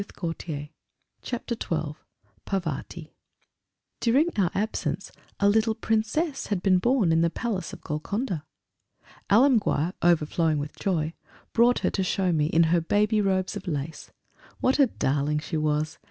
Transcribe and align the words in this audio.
CHAPTER 1.21 1.53
XII 1.61 1.93
PARVATI 2.45 3.13
During 3.99 4.29
our 4.35 4.49
absence 4.55 5.11
a 5.39 5.47
little 5.47 5.75
Princess 5.75 6.47
had 6.47 6.63
been 6.63 6.79
born 6.79 7.11
in 7.11 7.21
the 7.21 7.29
Palace 7.29 7.71
of 7.71 7.81
Golconda. 7.81 8.43
Alemguir, 9.29 9.93
overflowing 10.01 10.57
with 10.57 10.75
joy, 10.75 11.13
brought 11.53 11.79
her 11.85 11.91
to 11.91 12.01
show 12.03 12.31
me, 12.31 12.47
in 12.47 12.63
her 12.73 12.81
baby 12.81 13.21
robes 13.21 13.55
of 13.55 13.67
lace. 13.67 14.09
What 14.59 14.79
a 14.79 14.87
darling 14.87 15.37
she 15.37 15.57
was! 15.57 15.99